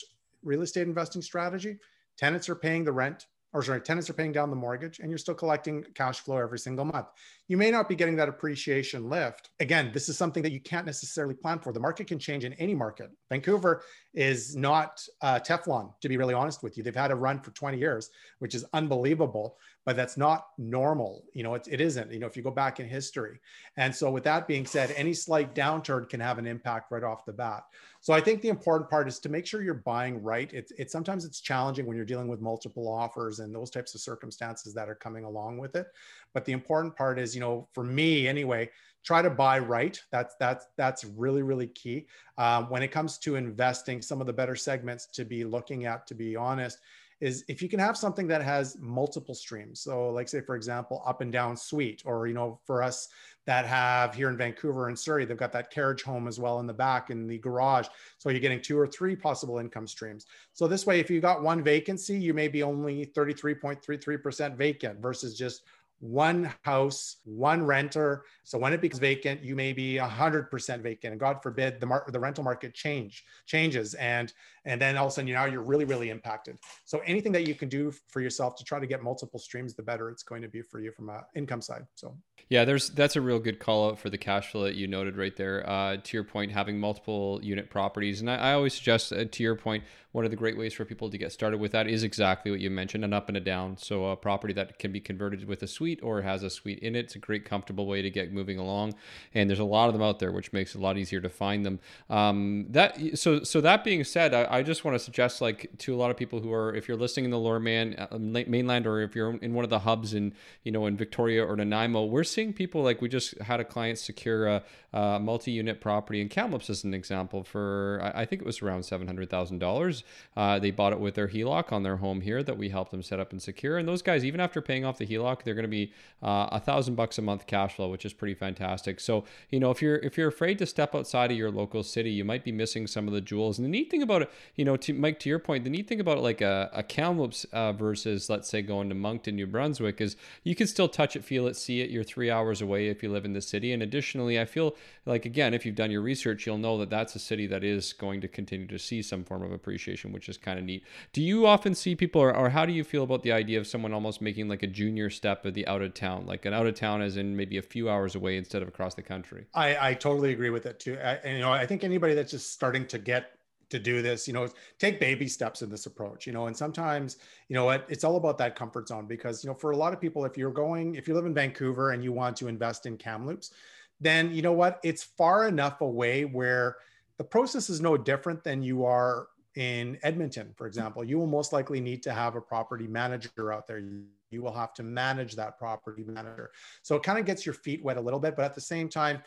[0.43, 1.77] real estate investing strategy,
[2.17, 5.17] tenants are paying the rent, or sorry, tenants are paying down the mortgage and you're
[5.17, 7.07] still collecting cash flow every single month.
[7.47, 9.49] You may not be getting that appreciation lift.
[9.59, 11.73] Again, this is something that you can't necessarily plan for.
[11.73, 13.11] The market can change in any market.
[13.29, 13.83] Vancouver
[14.13, 16.83] is not uh, Teflon, to be really honest with you.
[16.83, 18.09] They've had a run for 20 years,
[18.39, 21.25] which is unbelievable, but that's not normal.
[21.33, 23.39] You know, it, it isn't, you know, if you go back in history.
[23.77, 27.25] And so, with that being said, any slight downturn can have an impact right off
[27.25, 27.63] the bat.
[28.01, 30.51] So I think the important part is to make sure you're buying right.
[30.51, 34.73] It's, sometimes it's challenging when you're dealing with multiple offers and those types of circumstances
[34.73, 35.85] that are coming along with it.
[36.33, 38.71] But the important part is, you know, for me anyway,
[39.03, 40.01] try to buy right.
[40.11, 42.07] That's that's that's really really key.
[42.39, 46.07] Um, when it comes to investing, some of the better segments to be looking at,
[46.07, 46.79] to be honest,
[47.21, 49.79] is if you can have something that has multiple streams.
[49.79, 53.07] So, like say for example, up and down suite, or you know, for us
[53.45, 56.67] that have here in Vancouver and Surrey, they've got that carriage home as well in
[56.67, 57.88] the back in the garage.
[58.17, 60.25] So you're getting two or three possible income streams.
[60.53, 65.38] So this way, if you got one vacancy, you may be only 33.33% vacant versus
[65.38, 65.63] just
[66.01, 68.25] one house, one renter.
[68.43, 71.12] So when it becomes vacant, you may be 100% vacant.
[71.12, 73.93] And God forbid the, mar- the rental market change changes.
[73.93, 74.34] And,
[74.65, 76.58] and then all of a sudden, you know, you're really, really impacted.
[76.86, 79.84] So anything that you can do for yourself to try to get multiple streams, the
[79.84, 81.86] better it's going to be for you from an income side.
[81.95, 82.15] So
[82.50, 85.17] yeah, there's that's a real good call out for the cash flow that you noted
[85.17, 85.67] right there.
[85.67, 88.19] Uh, to your point, having multiple unit properties.
[88.19, 90.84] And I, I always suggest, uh, to your point, one of the great ways for
[90.84, 93.39] people to get started with that is exactly what you mentioned an up and a
[93.39, 93.78] down.
[93.78, 96.95] So, a property that can be converted with a suite or has a suite in
[96.95, 97.06] it.
[97.06, 98.95] It's a great, comfortable way to get moving along.
[99.34, 101.30] And there's a lot of them out there, which makes it a lot easier to
[101.30, 101.80] find them.
[102.10, 105.95] Um, that so so that being said, I, I, just want to suggest like to
[105.95, 108.85] a lot of people who are if you're listening in the Lower Man uh, mainland
[108.85, 110.33] or if you're in one of the hubs in
[110.63, 113.97] you know in Victoria or Nanaimo, we're seeing people like we just had a client
[113.97, 118.45] secure a, a multi-unit property in Kamloops as an example for I, I think it
[118.45, 120.03] was around seven hundred thousand dollars.
[120.35, 123.01] Uh, they bought it with their HELOC on their home here that we helped them
[123.01, 123.77] set up and secure.
[123.77, 126.59] And those guys, even after paying off the HELOC, they're going to be uh, a
[126.59, 128.99] thousand bucks a month cash flow, which is pretty fantastic.
[128.99, 132.11] So you know, if you're if you're afraid to step outside of your local city,
[132.11, 133.57] you might be missing some of the jewels.
[133.57, 135.88] And the neat thing about it, you know, to Mike, to your point, the neat
[135.88, 140.01] thing about like a, a Kamloops uh, versus let's say going to Moncton, New Brunswick,
[140.01, 141.89] is you can still touch it, feel it, see it.
[141.89, 143.73] You're three hours away if you live in the city.
[143.73, 144.75] And additionally, I feel
[145.06, 147.93] like again, if you've done your research, you'll know that that's a city that is
[147.93, 150.84] going to continue to see some form of appreciation, which is kind of neat.
[151.13, 153.67] Do you often see people, or, or how do you feel about the idea of
[153.67, 156.67] someone almost making like a junior step of the out of town, like an out
[156.67, 159.45] of town as in maybe a few hours away instead of across the country?
[159.54, 160.97] I, I totally agree with it too.
[161.04, 163.38] I, and, you know, I think anybody that's just starting to get
[163.71, 167.17] to do this you know take baby steps in this approach you know and sometimes
[167.47, 169.99] you know it's all about that comfort zone because you know for a lot of
[169.99, 172.97] people if you're going if you live in vancouver and you want to invest in
[172.97, 173.51] kamloops
[173.99, 176.77] then you know what it's far enough away where
[177.17, 181.51] the process is no different than you are in Edmonton, for example, you will most
[181.51, 183.79] likely need to have a property manager out there.
[183.79, 186.51] You, will have to manage that property manager.
[186.84, 188.88] So it kind of gets your feet wet a little bit, but at the same
[188.88, 189.21] time,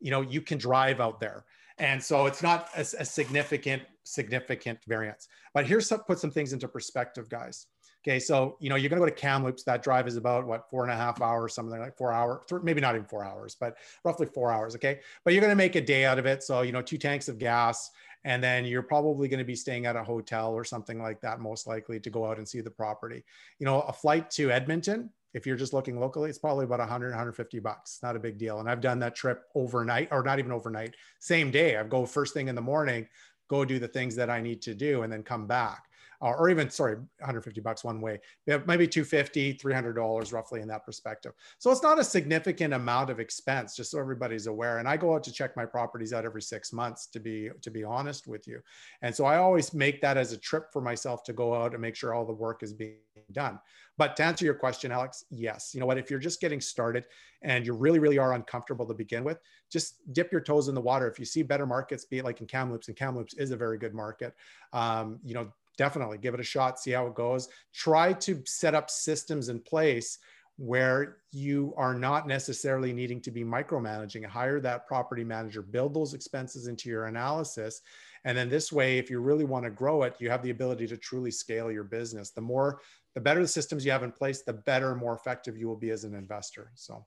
[0.00, 1.46] you know, you can drive out there.
[1.80, 5.28] And so it's not a, a significant, significant variance.
[5.54, 7.66] But here's some, put some things into perspective, guys.
[8.02, 9.62] Okay, so you know you're gonna go to Kamloops.
[9.64, 12.80] That drive is about what four and a half hours, something like four hours, maybe
[12.80, 14.74] not even four hours, but roughly four hours.
[14.74, 16.42] Okay, but you're gonna make a day out of it.
[16.42, 17.90] So you know two tanks of gas,
[18.24, 21.40] and then you're probably going to be staying at a hotel or something like that
[21.40, 23.24] most likely to go out and see the property
[23.58, 27.08] you know a flight to edmonton if you're just looking locally it's probably about 100
[27.10, 28.60] 150 bucks not a big deal.
[28.60, 31.76] And i've done that trip overnight or not even overnight same day.
[31.76, 33.06] I go first thing in the morning
[33.48, 35.84] go do the things that i need to do and then come back.
[36.22, 38.20] Or, or even sorry 150 bucks one way.
[38.46, 41.32] Maybe 250 300 dollars roughly in that perspective.
[41.58, 44.78] So it's not a significant amount of expense just so everybody's aware.
[44.78, 47.70] And i go out to check my properties out every six months to be to
[47.70, 48.60] be honest with you.
[49.02, 51.80] And so i always make that as a trip for myself to go out and
[51.80, 52.96] make sure all the work is being
[53.30, 53.58] done
[53.98, 57.04] but to answer your question alex yes you know what if you're just getting started
[57.42, 59.38] and you really really are uncomfortable to begin with
[59.70, 62.40] just dip your toes in the water if you see better markets be it like
[62.40, 64.34] in kamloops and kamloops is a very good market
[64.72, 67.48] um, you know definitely give it a shot, see how it goes.
[67.72, 70.18] Try to set up systems in place
[70.58, 74.26] where you are not necessarily needing to be micromanaging.
[74.26, 77.80] Hire that property manager, build those expenses into your analysis.
[78.26, 80.86] And then this way, if you really want to grow it, you have the ability
[80.88, 82.30] to truly scale your business.
[82.30, 82.82] The more,
[83.14, 85.90] the better the systems you have in place, the better, more effective you will be
[85.90, 86.70] as an investor.
[86.74, 87.04] So,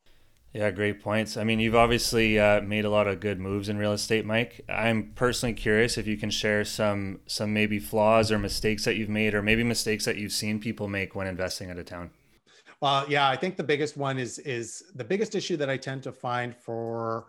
[0.54, 1.36] yeah, great points.
[1.36, 4.62] I mean, you've obviously uh, made a lot of good moves in real estate, Mike.
[4.70, 9.10] I'm personally curious if you can share some some maybe flaws or mistakes that you've
[9.10, 12.12] made, or maybe mistakes that you've seen people make when investing out of town.
[12.82, 16.04] Well, yeah, I think the biggest one is is the biggest issue that I tend
[16.04, 17.28] to find for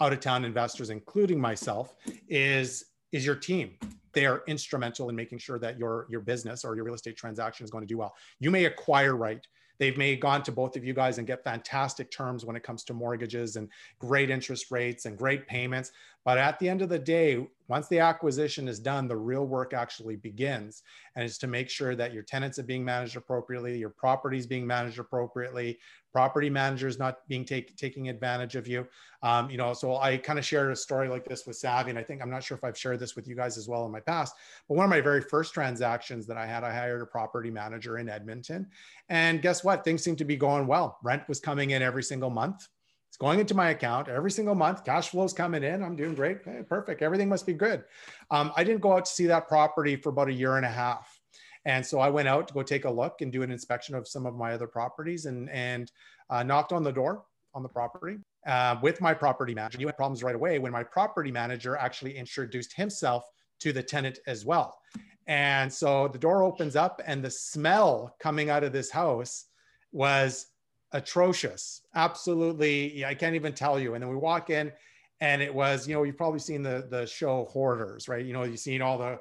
[0.00, 1.94] out of town investors, including myself,
[2.28, 3.76] is is your team.
[4.12, 7.64] They are instrumental in making sure that your your business or your real estate transaction
[7.64, 8.14] is going to do well.
[8.40, 9.46] You may acquire right
[9.82, 12.84] They've may gone to both of you guys and get fantastic terms when it comes
[12.84, 15.90] to mortgages and great interest rates and great payments.
[16.24, 19.72] But at the end of the day, once the acquisition is done, the real work
[19.72, 20.82] actually begins.
[21.16, 24.46] And it's to make sure that your tenants are being managed appropriately, your property is
[24.46, 25.78] being managed appropriately,
[26.12, 28.86] property managers not being take, taking advantage of you.
[29.22, 31.98] Um, you know, so I kind of shared a story like this with Savvy, and
[31.98, 33.92] I think I'm not sure if I've shared this with you guys as well in
[33.92, 34.34] my past.
[34.68, 37.98] But one of my very first transactions that I had, I hired a property manager
[37.98, 38.68] in Edmonton,
[39.08, 39.84] and guess what?
[39.84, 40.98] Things seemed to be going well.
[41.02, 42.68] Rent was coming in every single month.
[43.12, 44.86] It's going into my account every single month.
[44.86, 45.82] Cash flow's coming in.
[45.82, 46.38] I'm doing great.
[46.46, 47.02] Hey, perfect.
[47.02, 47.84] Everything must be good.
[48.30, 50.70] Um, I didn't go out to see that property for about a year and a
[50.70, 51.20] half.
[51.66, 54.08] And so I went out to go take a look and do an inspection of
[54.08, 55.92] some of my other properties and, and
[56.30, 59.78] uh, knocked on the door on the property uh, with my property manager.
[59.78, 63.28] You had problems right away when my property manager actually introduced himself
[63.60, 64.78] to the tenant as well.
[65.26, 69.44] And so the door opens up and the smell coming out of this house
[69.92, 70.46] was
[70.92, 71.82] atrocious.
[71.94, 73.04] Absolutely.
[73.04, 73.94] I can't even tell you.
[73.94, 74.72] And then we walk in
[75.20, 78.24] and it was, you know, you've probably seen the the show Hoarders, right?
[78.24, 79.20] You know, you've seen all the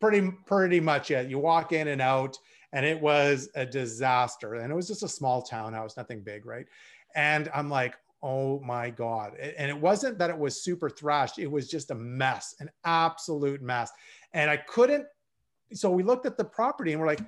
[0.00, 1.28] pretty pretty much it.
[1.28, 2.38] You walk in and out
[2.72, 4.54] and it was a disaster.
[4.54, 6.66] And it was just a small townhouse, nothing big, right?
[7.14, 9.36] And I'm like, oh my God.
[9.36, 13.62] And it wasn't that it was super thrashed, it was just a mess, an absolute
[13.62, 13.90] mess.
[14.32, 15.06] And I couldn't,
[15.72, 17.20] so we looked at the property and we're like,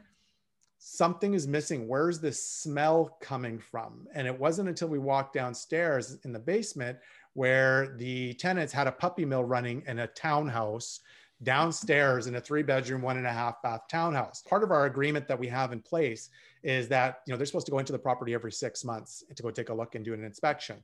[0.81, 1.87] something is missing.
[1.87, 4.09] Where's this smell coming from?
[4.14, 6.99] And it wasn't until we walked downstairs in the basement
[7.35, 11.01] where the tenants had a puppy mill running in a townhouse
[11.43, 14.43] downstairs in a three bedroom, one and a half bath townhouse.
[14.43, 16.31] Part of our agreement that we have in place
[16.62, 19.43] is that, you know, they're supposed to go into the property every six months to
[19.43, 20.83] go take a look and do an inspection.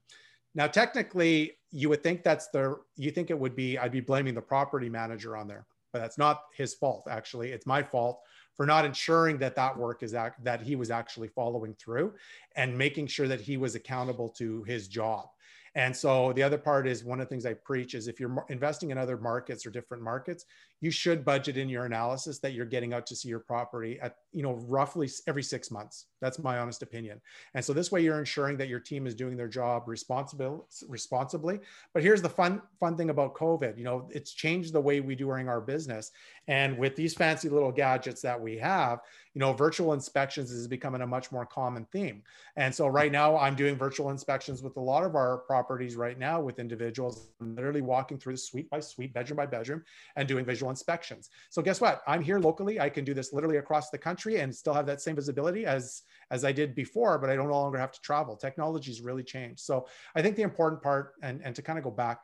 [0.54, 4.34] Now, technically, you would think that's the, you think it would be, I'd be blaming
[4.34, 7.06] the property manager on there, but that's not his fault.
[7.10, 8.20] Actually, it's my fault
[8.56, 12.14] for not ensuring that that work is act, that he was actually following through
[12.56, 15.26] and making sure that he was accountable to his job.
[15.74, 18.46] And so the other part is one of the things I preach is if you're
[18.48, 20.46] investing in other markets or different markets,
[20.80, 24.16] you should budget in your analysis that you're getting out to see your property at,
[24.32, 26.06] you know, roughly every six months.
[26.20, 27.20] That's my honest opinion.
[27.54, 31.60] And so this way you're ensuring that your team is doing their job responsible, responsibly.
[31.94, 35.14] But here's the fun, fun thing about COVID, you know, it's changed the way we
[35.14, 36.12] doing our business.
[36.48, 39.00] And with these fancy little gadgets that we have,
[39.34, 42.22] you know, virtual inspections is becoming a much more common theme.
[42.56, 46.18] And so right now I'm doing virtual inspections with a lot of our properties right
[46.18, 49.82] now with individuals I'm literally walking through the suite by suite, bedroom by bedroom,
[50.16, 51.30] and doing visual inspections.
[51.50, 52.02] So guess what?
[52.06, 52.80] I'm here locally.
[52.80, 56.02] I can do this literally across the country and still have that same visibility as
[56.30, 58.36] as I did before, but I don't no longer have to travel.
[58.36, 59.60] Technology's really changed.
[59.60, 62.20] So I think the important part, and, and to kind of go back,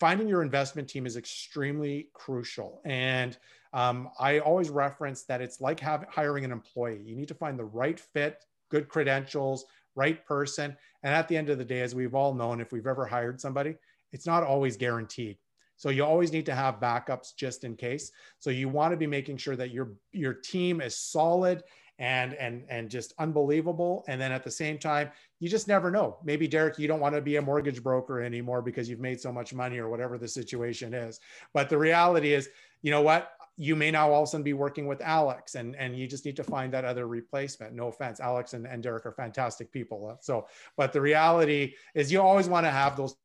[0.00, 2.82] finding your investment team is extremely crucial.
[2.84, 3.36] And
[3.72, 7.02] um, I always reference that it's like hiring an employee.
[7.04, 10.76] You need to find the right fit, good credentials, right person.
[11.02, 13.40] And at the end of the day, as we've all known, if we've ever hired
[13.40, 13.76] somebody,
[14.12, 15.38] it's not always guaranteed.
[15.76, 18.12] So you always need to have backups just in case.
[18.38, 21.62] So you want to be making sure that your your team is solid
[21.98, 24.04] and and and just unbelievable.
[24.08, 25.10] And then at the same time
[25.40, 26.18] you just never know.
[26.24, 29.32] Maybe derek you don't want to be a mortgage broker anymore because you've made so
[29.32, 31.20] much money or whatever the situation is.
[31.52, 32.48] But the reality is
[32.82, 35.76] you know what you may now all of a sudden be working with Alex and,
[35.76, 37.72] and you just need to find that other replacement.
[37.72, 40.08] No offense, Alex and, and Derek are fantastic people.
[40.10, 43.16] Uh, so, but the reality is you always want to have those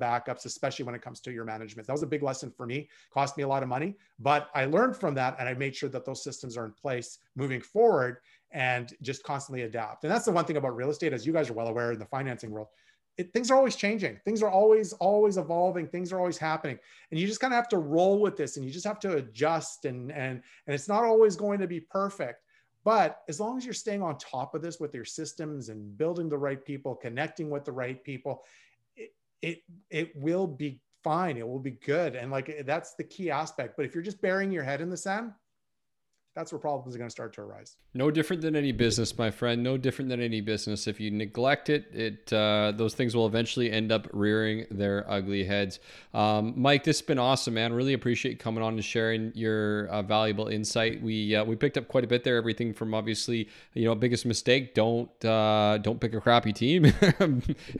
[0.00, 1.88] backups, especially when it comes to your management.
[1.88, 4.66] That was a big lesson for me, cost me a lot of money, but I
[4.66, 8.18] learned from that and I made sure that those systems are in place moving forward
[8.52, 10.04] and just constantly adapt.
[10.04, 11.98] And that's the one thing about real estate, as you guys are well aware in
[11.98, 12.68] the financing world,
[13.18, 14.18] it, things are always changing.
[14.24, 15.88] Things are always, always evolving.
[15.88, 16.78] Things are always happening.
[17.10, 19.16] And you just kind of have to roll with this and you just have to
[19.16, 22.42] adjust and, and, and it's not always going to be perfect.
[22.84, 26.28] But as long as you're staying on top of this with your systems and building
[26.28, 28.44] the right people, connecting with the right people,
[28.96, 29.10] it,
[29.42, 29.58] it,
[29.90, 31.36] it will be fine.
[31.36, 32.14] It will be good.
[32.14, 33.76] And like, that's the key aspect.
[33.76, 35.32] But if you're just burying your head in the sand,
[36.38, 37.78] that's where problems are going to start to arise.
[37.94, 39.60] No different than any business, my friend.
[39.60, 40.86] No different than any business.
[40.86, 45.42] If you neglect it, it uh, those things will eventually end up rearing their ugly
[45.42, 45.80] heads.
[46.14, 47.72] Um, Mike, this has been awesome, man.
[47.72, 51.02] Really appreciate coming on and sharing your uh, valuable insight.
[51.02, 52.36] We uh, we picked up quite a bit there.
[52.36, 56.84] Everything from obviously, you know, biggest mistake, don't uh, don't pick a crappy team,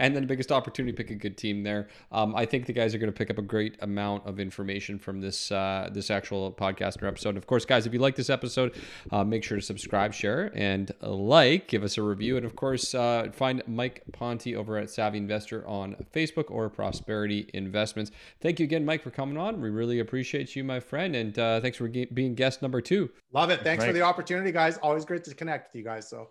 [0.01, 1.63] and then biggest opportunity, pick a good team.
[1.63, 4.41] There, um, I think the guys are going to pick up a great amount of
[4.41, 7.37] information from this uh, this actual podcast or episode.
[7.37, 8.75] Of course, guys, if you like this episode episode.
[9.13, 11.69] Uh, make sure to subscribe, share, and like.
[11.69, 12.37] Give us a review.
[12.37, 17.51] And of course, uh, find Mike Ponte over at Savvy Investor on Facebook or Prosperity
[17.53, 18.11] Investments.
[18.41, 19.61] Thank you again, Mike, for coming on.
[19.61, 21.15] We really appreciate you, my friend.
[21.15, 23.11] And uh, thanks for ge- being guest number two.
[23.33, 23.61] Love it.
[23.61, 23.89] Thanks right.
[23.89, 24.79] for the opportunity, guys.
[24.79, 26.09] Always great to connect with you guys.
[26.09, 26.29] So